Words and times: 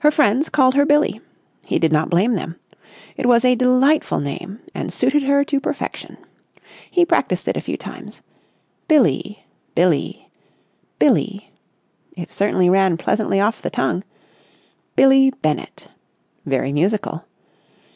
Her 0.00 0.10
friends 0.10 0.48
called 0.48 0.74
her 0.74 0.84
Billie. 0.84 1.20
He 1.64 1.78
did 1.78 1.92
not 1.92 2.10
blame 2.10 2.34
them. 2.34 2.56
It 3.16 3.24
was 3.26 3.44
a 3.44 3.54
delightful 3.54 4.18
name 4.18 4.58
and 4.74 4.92
suited 4.92 5.22
her 5.22 5.44
to 5.44 5.60
perfection. 5.60 6.16
He 6.90 7.04
practised 7.04 7.46
it 7.46 7.56
a 7.56 7.60
few 7.60 7.76
times. 7.76 8.20
"Billie... 8.88 9.44
Billie... 9.76 10.28
Billie...." 10.98 11.52
It 12.16 12.32
certainly 12.32 12.68
ran 12.68 12.96
pleasantly 12.96 13.38
off 13.38 13.62
the 13.62 13.70
tongue. 13.70 14.02
"Billie 14.96 15.30
Bennett." 15.30 15.86
Very 16.44 16.72
musical. 16.72 17.26